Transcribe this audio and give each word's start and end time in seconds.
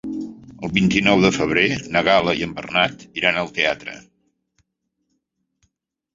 El 0.67 0.71
vint-i-nou 0.77 1.19
de 1.25 1.29
febrer 1.35 1.65
na 1.97 2.01
Gal·la 2.07 2.33
i 2.39 2.41
en 2.47 2.57
Bernat 2.61 3.05
iran 3.23 3.39
al 3.43 3.53
teatre. 3.59 3.95